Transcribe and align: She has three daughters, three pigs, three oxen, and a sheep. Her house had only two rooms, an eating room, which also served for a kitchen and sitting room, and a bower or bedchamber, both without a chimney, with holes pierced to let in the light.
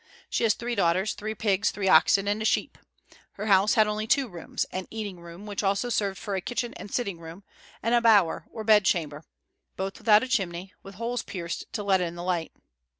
She 0.31 0.41
has 0.45 0.55
three 0.55 0.73
daughters, 0.73 1.13
three 1.13 1.35
pigs, 1.35 1.69
three 1.69 1.87
oxen, 1.87 2.27
and 2.27 2.41
a 2.41 2.45
sheep. 2.45 2.79
Her 3.33 3.45
house 3.45 3.75
had 3.75 3.85
only 3.85 4.07
two 4.07 4.27
rooms, 4.27 4.65
an 4.71 4.87
eating 4.89 5.19
room, 5.19 5.45
which 5.45 5.61
also 5.61 5.89
served 5.89 6.17
for 6.17 6.33
a 6.35 6.41
kitchen 6.41 6.73
and 6.73 6.91
sitting 6.91 7.19
room, 7.19 7.43
and 7.83 7.93
a 7.93 8.01
bower 8.01 8.47
or 8.49 8.63
bedchamber, 8.63 9.25
both 9.77 9.99
without 9.99 10.23
a 10.23 10.27
chimney, 10.27 10.73
with 10.81 10.95
holes 10.95 11.21
pierced 11.21 11.71
to 11.73 11.83
let 11.83 12.01
in 12.01 12.15
the 12.15 12.23
light. 12.23 12.51